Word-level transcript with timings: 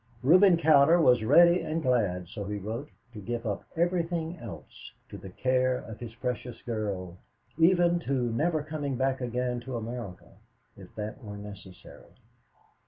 Reuben 0.23 0.57
Cowder 0.57 0.99
was 0.99 1.23
ready 1.23 1.61
and 1.61 1.83
glad, 1.83 2.27
so 2.29 2.43
he 2.45 2.57
wrote, 2.57 2.89
to 3.13 3.19
give 3.21 3.45
up 3.45 3.63
everything 3.77 4.35
else 4.39 4.91
to 5.09 5.17
the 5.19 5.29
care 5.29 5.77
of 5.77 5.99
his 5.99 6.15
precious 6.15 6.59
girl, 6.63 7.19
even 7.59 7.99
to 7.99 8.31
never 8.33 8.63
coming 8.63 8.95
back 8.95 9.21
again 9.21 9.59
to 9.59 9.77
America 9.77 10.31
if 10.75 10.95
that 10.95 11.23
were 11.23 11.37
necessary. 11.37 12.15